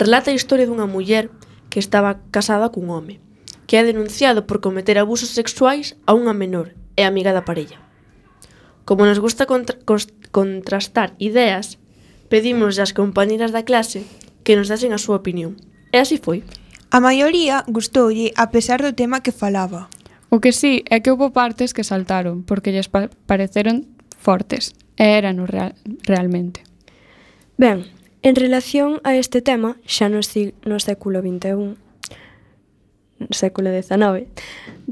[0.00, 1.30] Relata a historia dunha muller
[1.70, 3.20] que estaba casada cun home,
[3.68, 7.78] que é denunciado por cometer abusos sexuais a unha menor e amiga da parella.
[8.86, 9.76] Como nos gusta contra
[10.30, 11.78] contrastar ideas,
[12.30, 14.06] pedimos ás compañeras da clase
[14.46, 15.58] que nos dasen a súa opinión.
[15.90, 16.46] E así foi.
[16.94, 19.90] A maioría gustoulle a pesar do tema que falaba.
[20.36, 23.88] O que sí é que houve partes que saltaron porque lles pa pareceron
[24.20, 25.72] fortes e eran real
[26.04, 26.60] realmente.
[27.56, 27.88] Ben,
[28.20, 31.80] en relación a este tema, xa no, no século XXI,
[33.16, 34.28] no século XIX,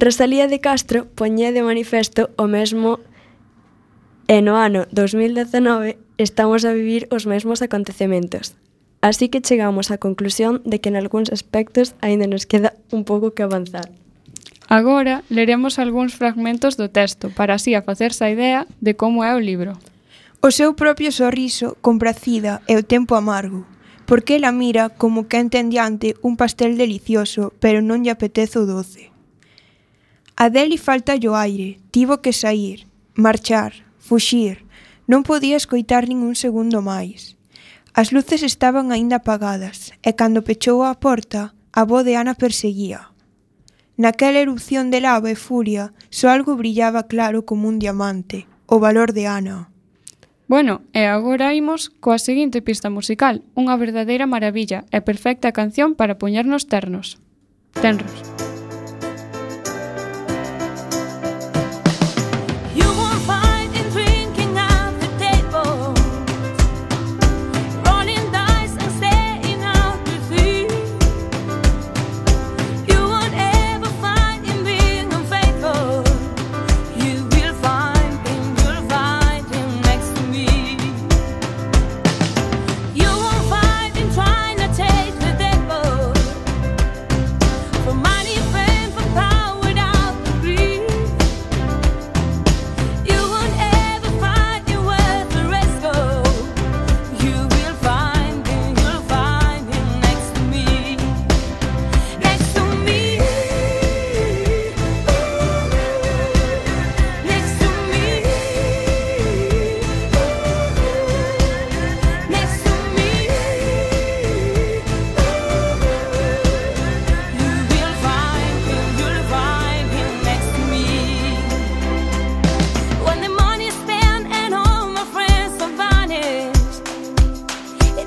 [0.00, 3.04] Rosalía de Castro poñía de manifesto o mesmo
[4.32, 8.56] e no ano 2019 estamos a vivir os mesmos acontecementos.
[9.04, 13.36] Así que chegamos á conclusión de que en algúns aspectos aínda nos queda un pouco
[13.36, 13.92] que avanzar.
[14.68, 19.36] Agora leremos algúns fragmentos do texto para así a facerse a idea de como é
[19.36, 19.76] o libro.
[20.40, 23.64] O seu propio sorriso, compracida, e o tempo amargo,
[24.04, 28.68] porque ela mira como quen ten diante un pastel delicioso, pero non lle apetece o
[28.68, 29.12] doce.
[30.36, 34.64] A deli falta o aire, tivo que sair, marchar, fuxir,
[35.08, 37.36] non podía escoitar ningún segundo máis.
[37.94, 43.13] As luces estaban aínda apagadas, e cando pechou a porta, a voz de Ana perseguía.
[43.96, 49.14] Naquela erupción de lava e furia, só algo brillaba claro como un diamante, o valor
[49.14, 49.70] de Ana.
[50.46, 56.18] Bueno, e agora imos coa seguinte pista musical, unha verdadeira maravilla e perfecta canción para
[56.18, 57.22] poñernos ternos.
[57.80, 58.12] Tenros.
[58.12, 58.43] Tenros.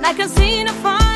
[0.07, 1.06] I can see in the xenophone.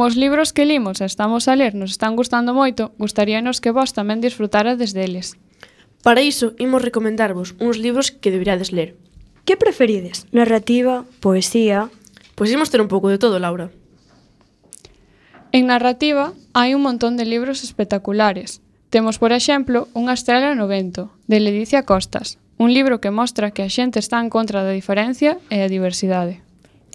[0.00, 3.68] Como os libros que limos e estamos a ler nos están gustando moito, gustaríanos que
[3.68, 5.36] vos tamén disfrutarades deles.
[6.00, 8.96] Para iso, imos recomendarvos uns libros que deberíades ler.
[9.44, 10.24] Que preferides?
[10.32, 11.92] Narrativa, poesía...
[12.32, 13.68] Pois imos ter un pouco de todo, Laura.
[15.52, 18.64] En narrativa hai un montón de libros espectaculares.
[18.88, 23.60] Temos, por exemplo, Unha estrela no vento, de Ledicia Costas, un libro que mostra que
[23.60, 26.40] a xente está en contra da diferencia e a diversidade.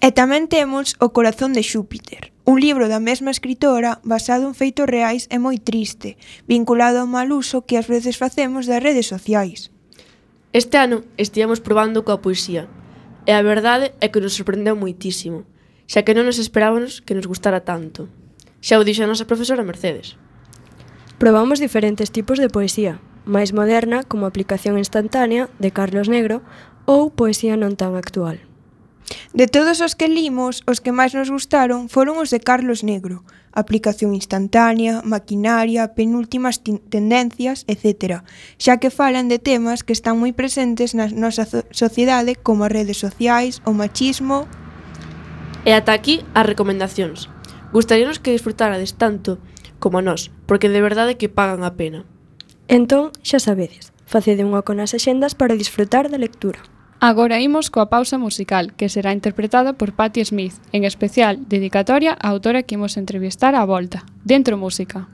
[0.02, 4.86] E tamén temos O corazón de Xúpiter, Un libro da mesma escritora, basado en feitos
[4.86, 6.14] reais, é moi triste,
[6.46, 9.74] vinculado ao mal uso que ás veces facemos das redes sociais.
[10.54, 12.70] Este ano estivemos probando coa poesía,
[13.26, 15.42] e a verdade é que nos sorprendeu moitísimo,
[15.90, 18.06] xa que non nos esperábamos que nos gustara tanto.
[18.62, 20.14] Xa o dixo a nosa profesora Mercedes.
[21.18, 26.46] Probamos diferentes tipos de poesía, máis moderna, como aplicación instantánea, de Carlos Negro,
[26.86, 28.38] ou poesía non tan actual.
[29.34, 33.22] De todos os que limos, os que máis nos gustaron foron os de Carlos Negro,
[33.56, 38.26] aplicación instantánea, maquinaria, penúltimas tendencias, etc.,
[38.58, 42.98] xa que falan de temas que están moi presentes na nosa sociedade como as redes
[42.98, 44.44] sociais, o machismo...
[45.66, 47.26] E ata aquí as recomendacións.
[47.74, 49.42] Gustaríanos que disfrutarades tanto
[49.82, 52.06] como nós, porque de verdade que pagan a pena.
[52.66, 56.62] Entón, xa sabedes, facede unha con as axendas para disfrutar da lectura.
[56.98, 62.32] Agora imos coa pausa musical, que será interpretada por Patti Smith, en especial dedicatoria á
[62.32, 65.04] autora que imos entrevistar á volta, Dentro Música.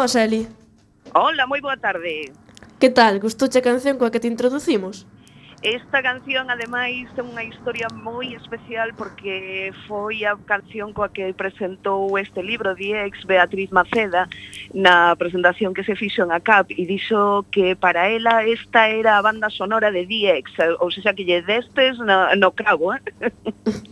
[0.00, 0.48] boas, Eli.
[1.12, 2.32] Hola, moi boa tarde.
[2.80, 3.20] Que tal?
[3.20, 5.04] Gustouche a canción coa que te introducimos?
[5.60, 12.16] Esta canción, ademais, ten unha historia moi especial porque foi a canción coa que presentou
[12.16, 14.24] este libro Diex Beatriz Maceda
[14.72, 19.24] na presentación que se fixo en ACAP e dixo que para ela esta era a
[19.28, 22.96] banda sonora de Diex, ou seja, que lle destes no, no cabo.
[22.96, 23.04] Eh?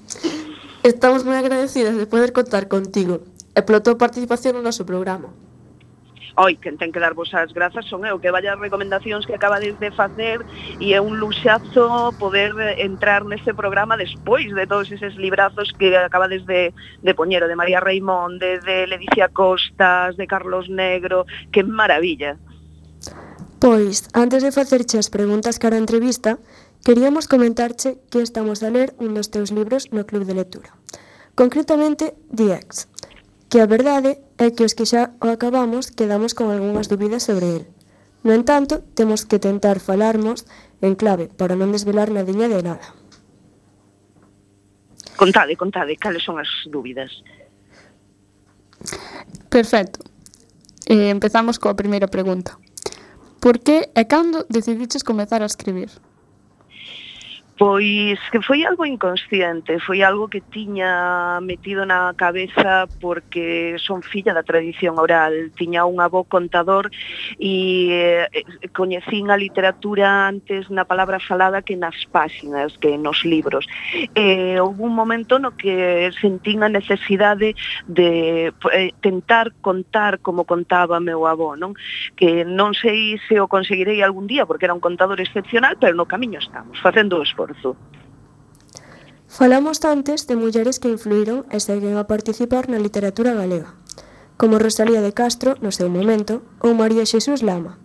[0.89, 5.48] Estamos moi agradecidas de poder contar contigo e pola tua participación no noso programa
[6.39, 9.59] oi, quen ten que dar vos as grazas son eu, que vaya recomendacións que acaba
[9.59, 10.47] de, facer
[10.79, 15.99] e é un luxazo poder eh, entrar neste programa despois de todos eses librazos que
[15.99, 16.71] acaba desde
[17.03, 22.39] de poñer, de María Raimond, de, de Ledicia Costas, de Carlos Negro, que maravilla.
[23.59, 26.39] Pois, antes de facerche as preguntas cara a entrevista,
[26.87, 30.71] queríamos comentarche que estamos a ler un dos teus libros no Club de Lectura.
[31.35, 32.87] Concretamente, The X,
[33.49, 37.49] que a verdade é que os que xa o acabamos quedamos con algunhas dúbidas sobre
[37.57, 37.65] el.
[38.23, 40.45] No entanto, temos que tentar falarmos
[40.85, 42.87] en clave para non desvelar nadiña de nada.
[45.17, 47.11] Contade, contade, cales son as dúbidas?
[49.49, 50.05] Perfecto.
[50.87, 52.55] Eh, empezamos coa primeira pregunta.
[53.41, 55.91] Por que e cando decidiches comezar a escribir?
[57.59, 64.31] Pois que foi algo inconsciente, foi algo que tiña metido na cabeza porque son filla
[64.31, 66.87] da tradición oral, tiña un avó contador
[67.35, 73.27] e eh, eh coñecín a literatura antes na palabra falada que nas páxinas, que nos
[73.27, 73.67] libros.
[74.15, 77.59] Eh, houve un momento no que sentín a necesidade
[77.91, 81.75] de eh, tentar contar como contaba meu avó, non?
[82.15, 86.07] Que non sei se o conseguirei algún día porque era un contador excepcional, pero no
[86.07, 87.77] camiño estamos, facendo o esforzo esforzo.
[89.29, 93.77] Falamos antes de mulleres que influíron e seguen a participar na literatura galega,
[94.41, 97.79] como Rosalía de Castro, no seu momento, ou María Xesús Lama.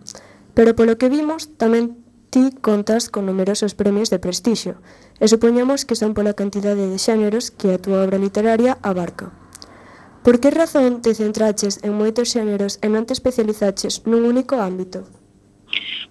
[0.56, 2.00] Pero polo que vimos, tamén
[2.32, 4.80] ti contas con numerosos premios de prestixio,
[5.20, 9.30] e supoñamos que son pola cantidade de xéneros que a túa obra literaria abarca.
[10.24, 15.04] Por que razón te centraches en moitos xéneros e non te especializaches nun único ámbito?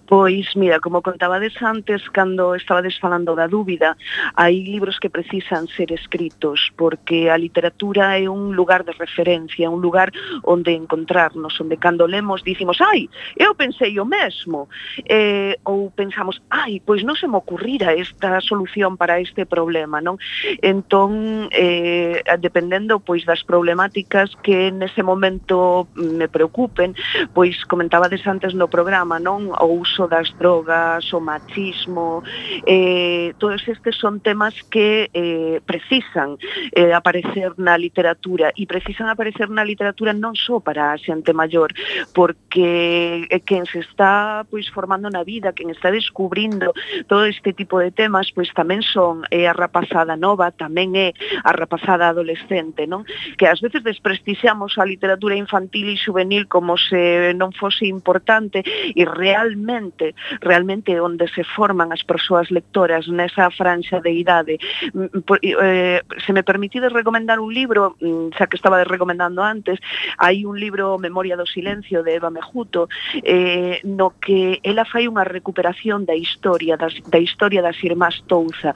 [0.06, 3.96] Pois, mira, como contabades antes, cando estabades falando da dúbida,
[4.36, 9.80] hai libros que precisan ser escritos, porque a literatura é un lugar de referencia, un
[9.80, 10.12] lugar
[10.44, 13.08] onde encontrarnos, onde cando lemos dicimos, ai,
[13.40, 14.68] eu pensei o mesmo,
[15.08, 20.20] eh, ou pensamos, ai, pois non se me ocurrira esta solución para este problema, non?
[20.60, 26.92] Entón, eh, dependendo pois das problemáticas que nese momento me preocupen,
[27.32, 29.53] pois comentabades antes no programa, non?
[29.60, 32.22] o uso das drogas, o machismo,
[32.66, 36.38] eh, todos estes son temas que eh, precisan
[36.72, 41.70] eh, aparecer na literatura e precisan aparecer na literatura non só para a xente maior,
[42.14, 46.72] porque eh, quen se está pois formando na vida, quen está descubrindo
[47.06, 51.12] todo este tipo de temas, pois tamén son eh, a rapazada nova, tamén é
[51.44, 53.04] a rapazada adolescente, non?
[53.36, 59.02] Que ás veces desprestixiamos a literatura infantil e juvenil como se non fose importante e
[59.04, 64.58] real realmente realmente onde se forman as persoas lectoras nesa franxa de idade.
[64.92, 69.78] Mm, mm, eh, se me permitides recomendar un libro, mm, xa que estaba recomendando antes,
[70.18, 72.88] hai un libro Memoria do Silencio de Eva Mejuto,
[73.22, 78.72] eh, no que ela fai unha recuperación da historia das, da historia das irmás Touza.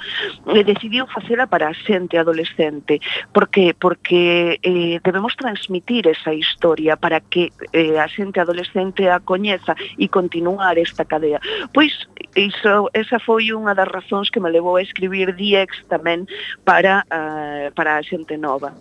[0.53, 3.01] E decidiu facela para a xente adolescente,
[3.33, 9.73] porque porque eh, debemos transmitir esa historia para que eh, a xente adolescente a coñeza
[9.97, 11.41] e continúe continuar esta cadea.
[11.73, 11.93] Pois
[12.35, 16.27] iso, esa foi unha das razóns que me levou a escribir Diex tamén
[16.67, 18.75] para, uh, para a xente nova.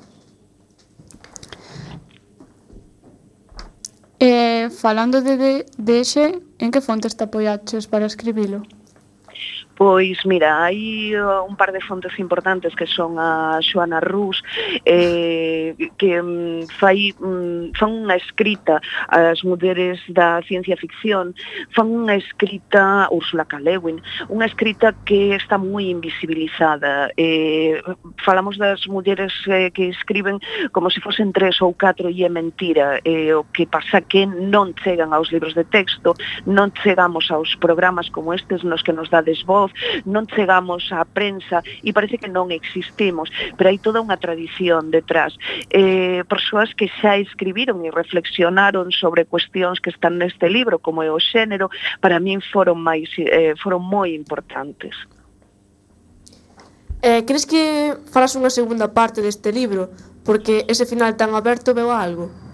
[4.19, 8.65] Eh, falando de, de, de ese, en que fontes te apoiaches para escribilo?
[9.77, 14.41] Pois, mira, hai uh, un par de fontes importantes que son a Xoana Rus,
[14.83, 21.37] eh, que mm, fai, mm, fan unha escrita as mulleres da ciencia ficción,
[21.77, 23.61] fan unha escrita Úrsula K.
[23.61, 24.01] Lewin,
[24.33, 27.13] unha escrita que está moi invisibilizada.
[27.13, 27.77] Eh,
[28.25, 30.41] falamos das mulleres eh, que escriben
[30.73, 32.97] como se fosen tres ou catro e é mentira.
[33.05, 36.17] Eh, o que pasa que non chegan aos libros de texto,
[36.49, 39.75] non chegamos aos programas como estes nos que nos dades vos, voz
[40.07, 43.27] non chegamos á prensa e parece que non existimos,
[43.59, 45.35] pero hai toda unha tradición detrás.
[45.69, 51.11] Eh, persoas que xa escribiron e reflexionaron sobre cuestións que están neste libro, como é
[51.11, 51.67] o xénero,
[51.99, 54.95] para min foron máis eh, foron moi importantes.
[57.03, 59.93] Eh, crees que farás unha segunda parte deste libro?
[60.25, 62.46] Porque ese final tan aberto veo algo.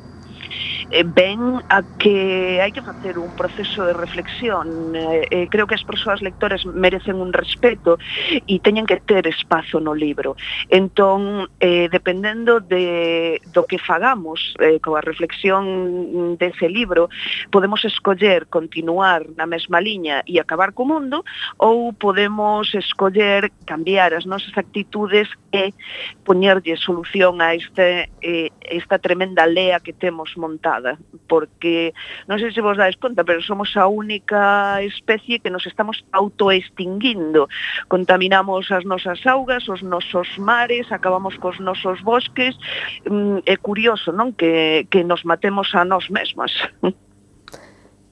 [0.94, 4.94] Eh, ven a que hai que facer un proceso de reflexión.
[4.94, 7.98] Eh, eh, creo que as persoas lectores merecen un respeto
[8.30, 10.38] e teñen que ter espazo no libro.
[10.70, 17.10] Entón, eh, dependendo de, do que fagamos eh, coa reflexión dese libro,
[17.50, 21.26] podemos escoller continuar na mesma liña e acabar co mundo
[21.58, 25.74] ou podemos escoller cambiar as nosas actitudes e
[26.22, 31.94] poñerlle solución a este, eh, esta tremenda lea que temos montada nada, porque
[32.28, 37.48] non sei se vos dais conta, pero somos a única especie que nos estamos autoextinguindo.
[37.88, 42.60] Contaminamos as nosas augas, os nosos mares, acabamos cos nosos bosques.
[43.08, 46.52] Mm, é curioso, non, que, que nos matemos a nós mesmas.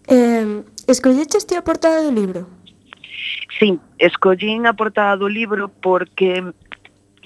[0.07, 2.47] Eh, escolleches ti a portada do libro?
[3.59, 6.41] Sí, escollín a portada do libro porque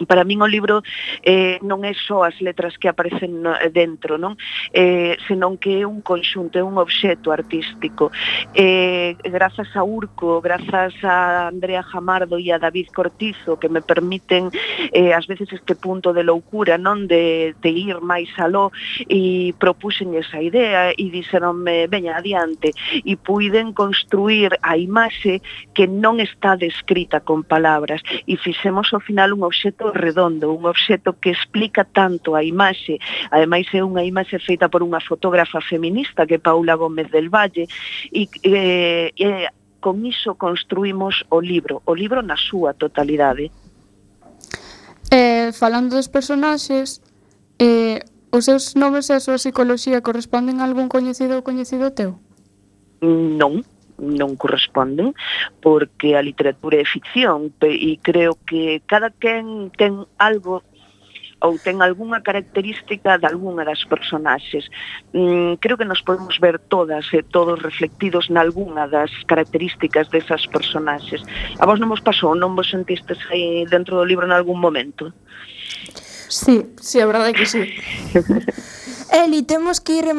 [0.04, 0.84] para min o libro
[1.24, 4.36] eh, non é só as letras que aparecen no, dentro, non?
[4.76, 8.12] Eh, senón que é un conxunto, é un obxeto artístico.
[8.52, 14.52] Eh, grazas a Urco, grazas a Andrea Jamardo e a David Cortizo que me permiten
[14.92, 17.08] eh, ás veces este punto de loucura, non?
[17.08, 18.76] De, de ir máis aló
[19.08, 22.76] e propuxen esa idea e dixeronme, veña, adiante
[23.06, 25.40] e puiden construir a imaxe
[25.72, 31.20] que non está descrita con palabras e fixemos ao final un obxeto redondo, un obxeto
[31.20, 32.98] que explica tanto a imaxe,
[33.30, 37.68] ademais é unha imaxe feita por unha fotógrafa feminista que é Paula Gómez del Valle
[38.10, 39.50] e eh, eh,
[39.84, 43.54] con iso construímos o libro, o libro na súa totalidade.
[45.14, 47.06] Eh, falando dos personaxes,
[47.62, 48.02] eh,
[48.34, 52.18] os seus nomes e a súa psicoloxía corresponden a algún coñecido ou coñecido teu?
[53.06, 53.62] Non,
[54.00, 55.16] non corresponden
[55.64, 60.64] porque a literatura é ficción e creo que cada quen ten algo
[61.46, 64.66] ou ten algunha característica de algunha das personaxes.
[65.14, 71.22] Mm, creo que nos podemos ver todas e todos reflectidos nalgúna das características desas personaxes.
[71.60, 75.14] A vos non vos pasou, non vos sentistes aí dentro do libro en algún momento?
[76.28, 77.64] Sí, sí, a verdade é que sí.
[79.14, 80.10] Eli, temos que ir.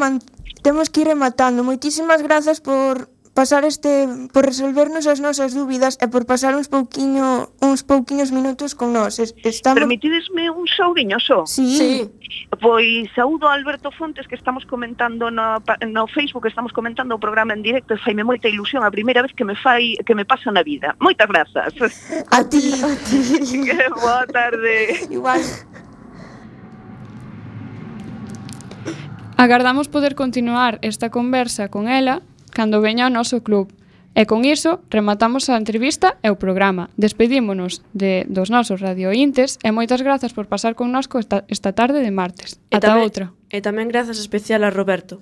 [0.62, 1.62] Temos que ir rematando.
[1.62, 7.52] Moitísimas grazas por pasar este por resolvernos as nosas dúbidas e por pasar uns pouquiño
[7.60, 9.20] uns pouquiños minutos con nós.
[9.20, 11.44] Estamos Permitidesme un saudiño só.
[11.44, 11.76] Sí.
[11.76, 11.92] sí.
[12.56, 17.52] Pois saúdo a Alberto Fontes que estamos comentando no, no Facebook, estamos comentando o programa
[17.52, 20.48] en directo e faime moita ilusión a primeira vez que me fai que me pasa
[20.48, 20.96] na vida.
[20.96, 21.76] Moitas grazas.
[22.32, 23.20] A ti, a ti.
[24.00, 25.12] Boa tarde.
[25.12, 25.44] Igual.
[29.36, 32.24] Agardamos poder continuar esta conversa con ela
[32.56, 33.68] cando veña ao noso club.
[34.16, 36.88] E con iso rematamos a entrevista e o programa.
[36.96, 42.08] Despedímonos de, dos nosos radiointes e moitas grazas por pasar connosco esta, esta tarde de
[42.08, 42.56] martes.
[42.72, 43.24] E Ata tamén, outra.
[43.52, 45.20] E tamén grazas especial a Roberto.